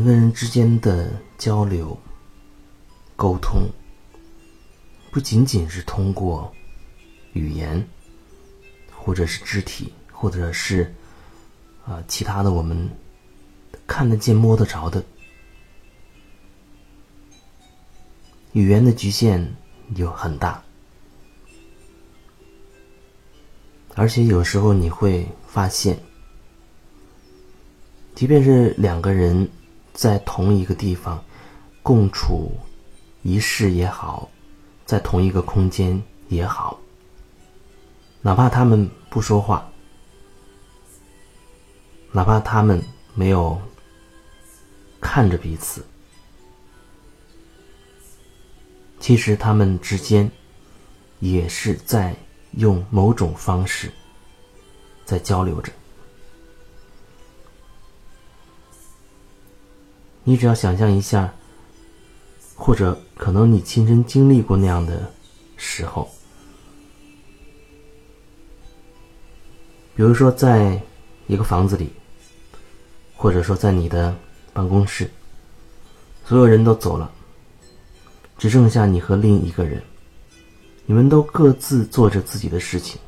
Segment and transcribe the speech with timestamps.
[0.00, 1.98] 人跟人之间的交流、
[3.16, 3.68] 沟通，
[5.10, 6.50] 不仅仅是通过
[7.34, 7.86] 语言，
[8.96, 10.94] 或者是肢体，或者是
[11.84, 12.88] 啊其他的我们
[13.86, 15.04] 看得见、摸得着的。
[18.52, 19.54] 语言的局限
[19.96, 20.64] 有很大，
[23.94, 26.00] 而且有时候你会发现，
[28.14, 29.46] 即便是两个人
[29.92, 31.22] 在同一个地方
[31.82, 32.52] 共处
[33.22, 34.28] 一室也好，
[34.86, 36.78] 在同一个空间也好，
[38.22, 39.70] 哪怕他们不说话，
[42.12, 42.82] 哪怕他们
[43.14, 43.60] 没有
[45.00, 45.84] 看着彼此。
[48.98, 50.30] 其实他们之间
[51.18, 52.14] 也是在
[52.52, 53.90] 用某种方式
[55.04, 55.72] 在交流着。
[60.30, 61.28] 你只要想象一下，
[62.54, 65.12] 或者可能你亲身经历过那样的
[65.56, 66.08] 时候，
[69.96, 70.80] 比如说在
[71.26, 71.90] 一个房子里，
[73.16, 74.16] 或者说在你的
[74.52, 75.10] 办公室，
[76.24, 77.10] 所有人都走了。
[78.38, 79.82] 只剩下你和另一个人，
[80.86, 83.00] 你们都各自做着自己的事情，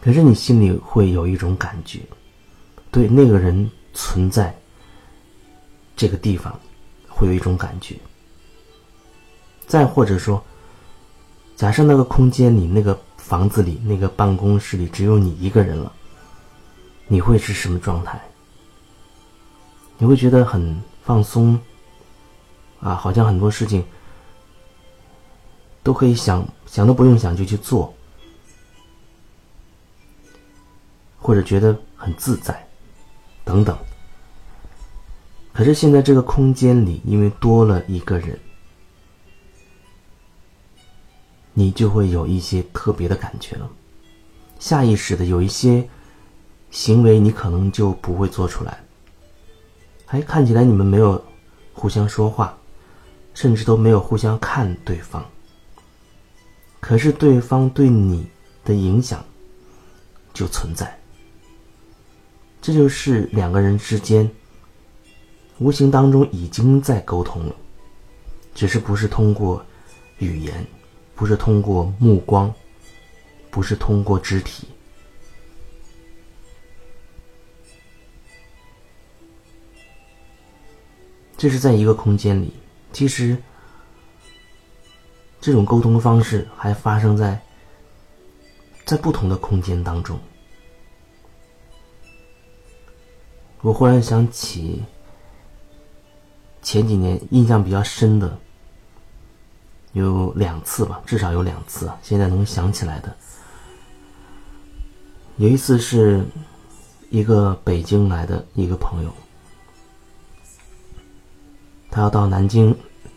[0.00, 1.98] 可是你心里会有一种感觉，
[2.92, 4.56] 对那个人存在
[5.96, 6.56] 这个地方，
[7.08, 7.96] 会有一种感觉。
[9.66, 10.40] 再或者说，
[11.56, 15.92] 假设那个空间里、那个房子里、那个办公室里只有你一个人了，
[17.08, 18.22] 你会是什么状态？
[19.98, 21.58] 你会觉得很放松。
[22.80, 23.84] 啊，好像很多事情
[25.82, 27.92] 都可以想想都不用想就去做，
[31.18, 32.67] 或者觉得很自在，
[33.48, 33.74] 等等。
[35.54, 38.38] 可是现在这个空间里，因为多了一个人，
[41.54, 43.70] 你就会有一些特别的感觉了。
[44.58, 45.88] 下意识的有一些
[46.70, 48.78] 行为，你可能就不会做出来。
[50.04, 51.24] 还看起来你们没有
[51.72, 52.54] 互相说话。
[53.34, 55.24] 甚至都没有互相看对方，
[56.80, 58.26] 可是对方对你
[58.64, 59.24] 的影响
[60.34, 60.97] 就存在。
[62.68, 64.30] 这就是两个人之间
[65.56, 67.56] 无形当中已经在沟通了，
[68.54, 69.64] 只是不是通过
[70.18, 70.66] 语言，
[71.14, 72.54] 不是通过目光，
[73.50, 74.68] 不是通过肢体，
[81.38, 82.52] 这是在一个空间里。
[82.92, 83.34] 其实，
[85.40, 87.40] 这种沟通方式还发生在
[88.84, 90.20] 在不同的空间当中。
[93.62, 94.82] 我忽然想起
[96.62, 98.38] 前几年印象比较深的
[99.92, 103.16] 有两次吧，至少有两次，现在能想起来的。
[105.38, 106.24] 有一次是
[107.10, 109.12] 一个北京来的一个朋友。
[111.90, 112.76] 他要到南京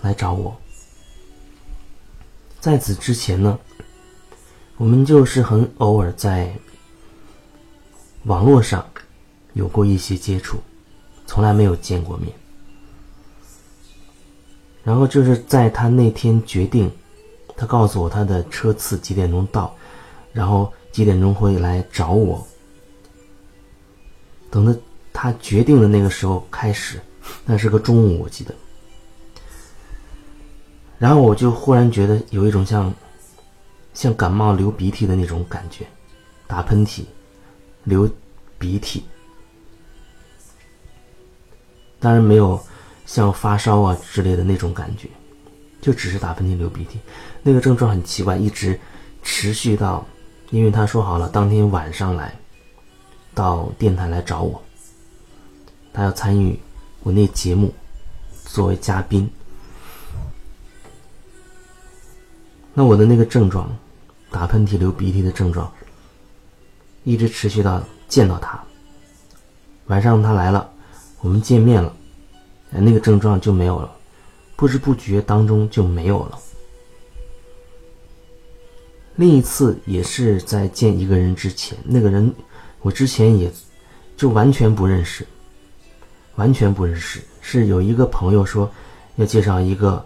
[0.00, 0.56] 来找我。
[2.60, 3.58] 在此之前呢，
[4.76, 6.54] 我们就是很偶尔在
[8.24, 8.86] 网络上
[9.54, 10.58] 有过一些接触，
[11.26, 12.32] 从来没有见过面。
[14.84, 16.90] 然后就是在他那天决定，
[17.56, 19.74] 他告诉我他的车次几点钟到，
[20.32, 22.46] 然后几点钟会来找我。
[24.50, 24.78] 等到
[25.12, 27.00] 他决定的那个时候开始。
[27.46, 28.52] 那是个中午，我记得。
[30.98, 32.92] 然后我就忽然觉得有一种像，
[33.94, 35.86] 像感冒流鼻涕的那种感觉，
[36.48, 37.04] 打喷嚏，
[37.84, 38.10] 流
[38.58, 39.04] 鼻涕。
[42.02, 42.60] 当然没有
[43.06, 45.08] 像发烧啊之类的那种感觉，
[45.80, 46.98] 就只是打喷嚏、流鼻涕。
[47.42, 48.78] 那个症状很奇怪，一直
[49.22, 50.04] 持续到，
[50.50, 52.34] 因为他说好了当天晚上来，
[53.32, 54.60] 到电台来找我，
[55.94, 56.58] 他要参与。
[57.04, 57.74] 我那节目，
[58.44, 59.28] 作为嘉宾，
[62.74, 63.68] 那我的那个症状，
[64.30, 65.72] 打喷嚏、流鼻涕的症状，
[67.02, 68.62] 一直持续到见到他。
[69.86, 70.71] 晚上他来了，
[71.22, 71.96] 我们见面了，
[72.70, 73.90] 那个症状就没有了，
[74.54, 76.38] 不知不觉当中就没有了。
[79.16, 82.30] 另一次也是在见一个人之前，那个人
[82.82, 83.50] 我之前也
[84.16, 85.26] 就完全不认识。
[86.36, 88.68] 完全不认识，是有一个朋友说
[89.16, 90.02] 要介绍一个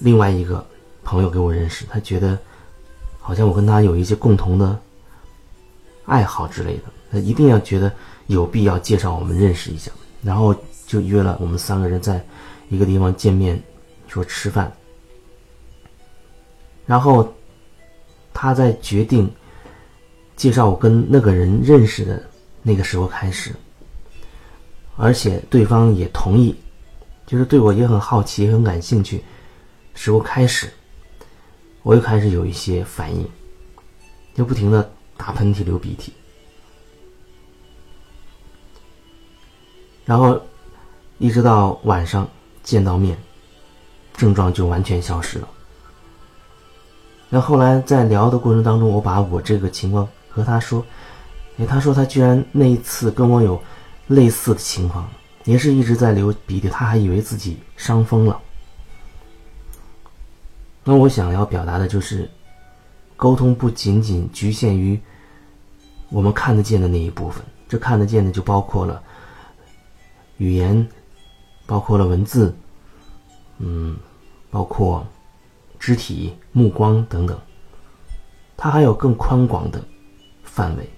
[0.00, 0.66] 另外一个
[1.04, 2.36] 朋友给我认识，他觉得
[3.20, 4.76] 好像我跟他有一些共同的
[6.06, 6.82] 爱好之类的，
[7.12, 7.90] 他一定要觉得
[8.26, 9.92] 有必要介绍我们认识一下，
[10.24, 10.54] 然后
[10.86, 12.24] 就约了我们三个人在
[12.70, 13.62] 一个地方见面，
[14.08, 14.72] 说吃饭。
[16.86, 17.32] 然后
[18.32, 19.30] 他在决定
[20.36, 22.22] 介绍我跟那个人认识的
[22.62, 23.54] 那个时候开始，
[24.96, 26.54] 而且对方也同意，
[27.26, 29.22] 就是对我也很好奇，也很感兴趣。
[29.94, 30.68] 时候开始，
[31.82, 33.28] 我又开始有一些反应，
[34.34, 36.12] 就不停的打喷嚏、流鼻涕，
[40.04, 40.40] 然后
[41.18, 42.28] 一直到晚上
[42.62, 43.16] 见到面，
[44.16, 45.48] 症状就完全消失了。
[47.28, 50.84] 那后来在聊的过程当中，我把我这个情况和他说，
[51.58, 53.60] 哎，他说他居然那一次跟我有
[54.06, 55.08] 类似的情况，
[55.44, 58.40] 也是一直在流鼻涕，他还以为自己伤风了。
[60.84, 62.30] 那我想要表达的就是，
[63.16, 65.00] 沟通不仅仅局限于
[66.10, 69.02] 我们看得见的那一部分，这看得见的就包括了
[70.38, 70.88] 语言，
[71.66, 72.54] 包括了文字，
[73.58, 73.96] 嗯，
[74.50, 75.06] 包括
[75.78, 77.38] 肢体、目光等等，
[78.56, 79.82] 它还有更宽广的
[80.42, 80.88] 范围，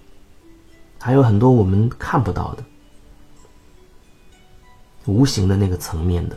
[0.99, 2.65] 还有很多我们看不到的、
[5.05, 6.37] 无形的那个层面的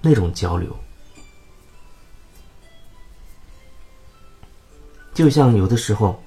[0.00, 0.74] 那种交流。
[5.14, 6.20] 就像有的时候，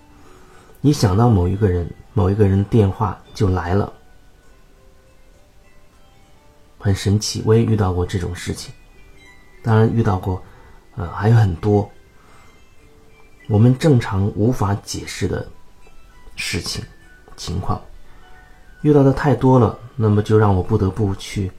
[0.82, 3.94] 你想到某一个人，某一个人电话就来了，
[6.80, 7.44] 很神奇。
[7.46, 8.74] 我也遇到过这种事情，
[9.62, 10.42] 当然遇到过，
[10.96, 11.88] 呃，还有很多
[13.48, 15.48] 我们正常无法解释的
[16.36, 16.84] 事情
[17.38, 17.80] 情况，
[18.82, 21.52] 遇到的太多了，那么就让我不得不去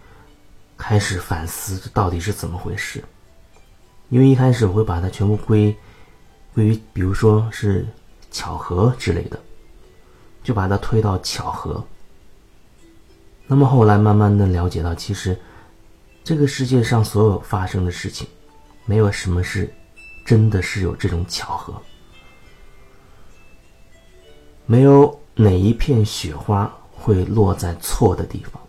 [0.76, 3.04] 开始反思这到底是怎么回事。
[4.08, 5.76] 因为一开始我会把它全部归。
[6.52, 7.86] 归于，比如说是
[8.32, 9.38] 巧合之类的，
[10.42, 11.86] 就把它推到巧合。
[13.50, 15.36] 那么后来慢慢的了解到，其实
[16.22, 18.24] 这个世界上所有发生的事情，
[18.86, 19.68] 没有什么是
[20.24, 21.74] 真的是有这种巧合，
[24.66, 28.62] 没有哪一片雪花会落在错的地方，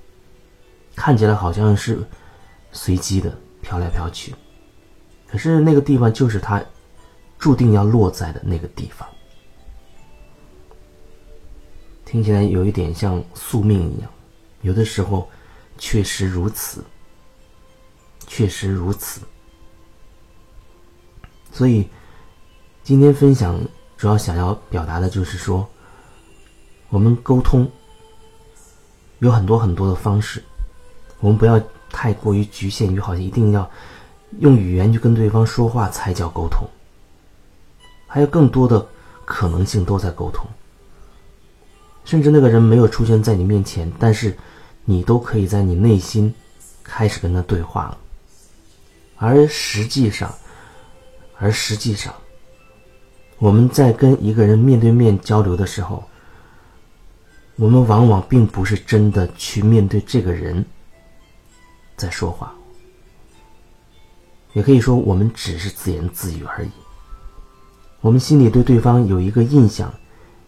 [0.96, 2.04] 看起来好像是
[2.72, 3.32] 随机的
[3.62, 4.34] 飘来飘去，
[5.28, 6.60] 可是那个地方就是它。
[7.38, 9.10] 注定要落在的那个地方，
[12.06, 14.08] 听起来有一点像宿命一样。
[14.62, 15.30] 有的时候，
[15.78, 16.84] 确实如此，
[18.28, 19.22] 确实如此。
[21.52, 21.90] 所以，
[22.84, 23.60] 今天分享
[23.98, 25.68] 主要想要表达的就是说，
[26.90, 27.70] 我们沟通
[29.20, 30.44] 有很多很多的方式，
[31.20, 33.70] 我们不要太过于局限于好像一定要
[34.40, 36.68] 用语言去跟对方说话才叫沟通。
[38.08, 38.86] 还有更多的
[39.26, 40.46] 可能性都在沟通，
[42.04, 44.36] 甚至那个人没有出现在你面前，但是
[44.86, 46.34] 你都可以在你内心
[46.84, 47.98] 开始跟他对话了。
[49.18, 50.34] 而实际上，
[51.38, 52.14] 而实际上，
[53.38, 56.04] 我们在跟一个人面对面交流的时候，
[57.56, 60.66] 我们往往并不是真的去面对这个人
[61.96, 62.52] 在说话，
[64.54, 66.70] 也可以说我们只是自言自语而已。
[68.00, 69.94] 我们心里对对方有一个印象，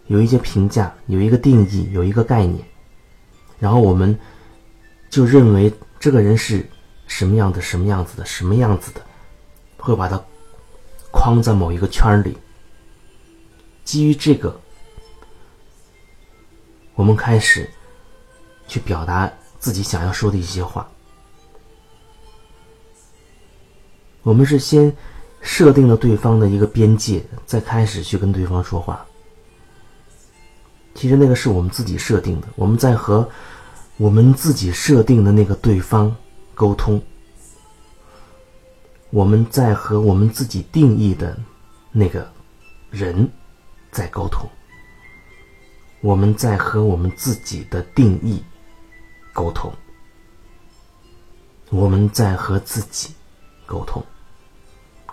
[0.06, 2.64] 有一些评价，有一个定义，有一个概念，
[3.58, 4.18] 然后我们
[5.10, 6.64] 就认为这个人是
[7.06, 9.00] 什么样的、什么样子的、什么样子的，
[9.78, 10.22] 会把他
[11.10, 12.36] 框在某一个圈里。
[13.84, 14.60] 基于这个，
[16.94, 17.68] 我们开始
[18.66, 20.88] 去表达自己想要说的一些话。
[24.22, 24.94] 我们是先。
[25.46, 29.04] 设定了对方的一个边界，再开始去跟对方说话。
[30.94, 33.28] 其实那个是我们自己设定的，我们在和
[33.96, 36.14] 我们自己设定的那个对方
[36.54, 37.02] 沟通，
[39.10, 41.38] 我们在和我们自己定义的
[41.92, 42.30] 那个
[42.90, 43.28] 人
[43.90, 44.48] 在沟通，
[46.00, 48.42] 我们在和我们自己的定义
[49.32, 49.72] 沟通，
[51.70, 53.12] 我们在和自己
[53.66, 54.02] 沟通。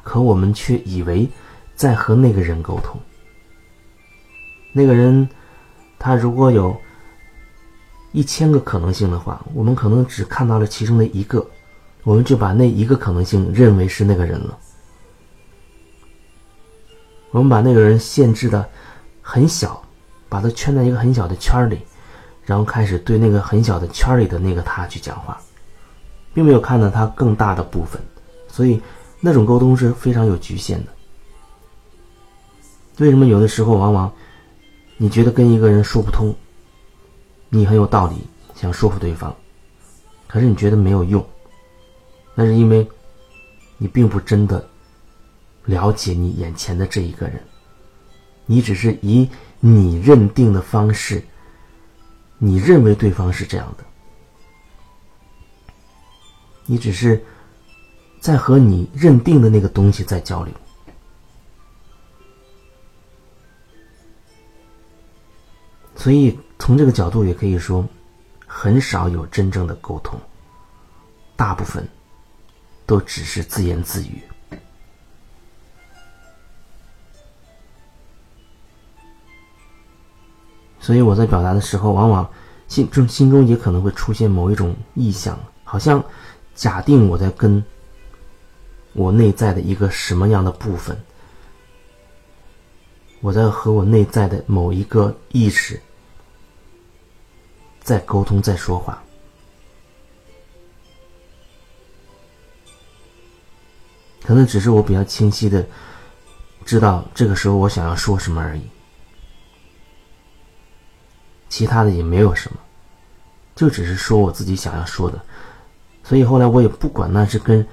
[0.03, 1.29] 可我们却以为
[1.75, 2.99] 在和那个人沟通。
[4.73, 5.29] 那个人，
[6.03, 6.75] 他如果有
[8.11, 11.45] 一千个可能性的话，我们可能只看到了其中的一个，
[12.03, 14.57] 我们就把那一个可能性认为是那个人了。
[17.29, 18.67] 我们把那个人限制的
[19.21, 19.79] 很小，
[20.27, 21.79] 把他圈在一个很小的圈里，
[22.43, 25.39] 然后开始对那个很小的圈里的那个他去讲话，
[26.33, 28.01] 并没有看到他更大的部分，
[28.47, 28.81] 所以。
[29.23, 30.91] 那种沟通是非常有局限的。
[32.97, 34.11] 为什么有的时候往往
[35.01, 36.31] 你觉得跟一个人说不通，
[37.49, 38.17] 你很有道理，
[38.53, 39.35] 想说服对方，
[40.27, 41.25] 可是你觉得没有用，
[42.35, 42.87] 那是因为
[43.79, 44.63] 你并不真的
[45.65, 47.41] 了解你眼前的这一个人，
[48.45, 49.27] 你只是以
[49.59, 51.23] 你认定的方式，
[52.37, 53.83] 你认为对方是这样的，
[56.67, 57.19] 你只是
[58.19, 60.53] 在和你认定的那个东西在交流。
[66.01, 67.87] 所以，从这个角度也可以说，
[68.47, 70.19] 很少有真正的沟通，
[71.35, 71.87] 大部分
[72.87, 74.19] 都只是自言自语。
[80.79, 82.27] 所以我在表达的时候，往往
[82.67, 86.03] 心中心中也可能会出现某一种意向，好像
[86.55, 87.63] 假定我在跟
[88.93, 90.99] 我内在的一个什么样的部分，
[93.19, 95.79] 我在和我内在的某一个意识。
[97.81, 99.03] 在沟通，在说话，
[104.23, 105.65] 可能只是我比较清晰的
[106.63, 108.61] 知道这个时候我想要说什么而已，
[111.49, 112.59] 其他的也没有什么，
[113.55, 115.19] 就只是说我自己想要说的，
[116.03, 117.67] 所以后来我也不管那是跟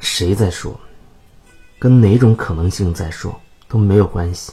[0.00, 0.80] 谁在说，
[1.78, 4.52] 跟哪种可能性在说都没有关系。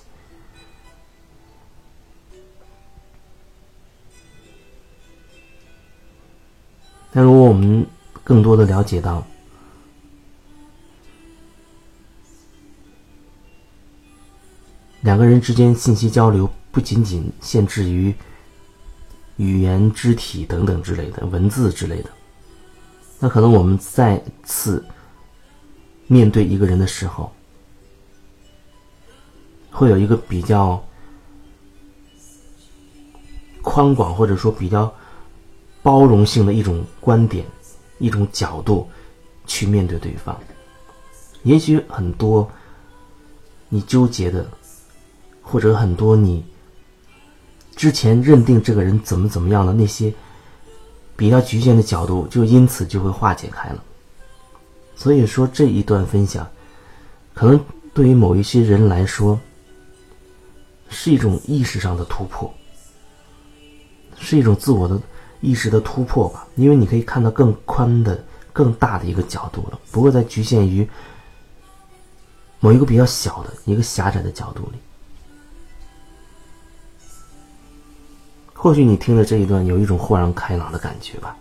[7.12, 7.86] 但如果我们
[8.24, 9.26] 更多的了解到，
[15.02, 18.14] 两个人之间信息交流不仅仅限制于
[19.38, 22.10] 语言、肢体等等之类的文字之类的，
[23.18, 24.86] 那可能我们再次
[26.06, 27.34] 面对一个人的时候，
[29.72, 30.86] 会有一个比较
[33.64, 34.94] 宽广，或者说比较。
[35.82, 37.46] 包容性的一种观点，
[38.00, 38.90] 一种角度，
[39.48, 40.38] 去面对对方。
[41.44, 42.50] 也许很多
[43.70, 44.46] 你纠结的，
[45.42, 46.44] 或者很多你
[47.76, 50.14] 之前认定这个人怎么怎么样的那些
[51.16, 53.84] 比较局限的角度，就因此就会化解开了。
[54.96, 56.46] 所以说这一段分享，
[57.34, 57.60] 可能
[57.94, 59.40] 对于某一些人来说，
[60.90, 62.54] 是一种意识上的突破，
[64.20, 65.00] 是一种自我的。
[65.42, 70.88] 意识的突破吧，因为你可以看到更宽的、更大的一个角度了，不会再局限于
[72.60, 74.78] 某一个比较小的一个狭窄的角度里。
[78.54, 81.38] 或许你听了这一段，有一种豁然开朗的感觉吧。